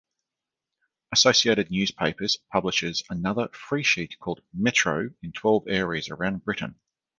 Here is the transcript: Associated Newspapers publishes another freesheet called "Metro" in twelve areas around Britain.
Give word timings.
Associated 1.11 1.69
Newspapers 1.69 2.35
publishes 2.51 3.03
another 3.11 3.49
freesheet 3.49 4.17
called 4.17 4.41
"Metro" 4.51 5.11
in 5.21 5.31
twelve 5.31 5.67
areas 5.67 6.09
around 6.09 6.43
Britain. 6.43 6.73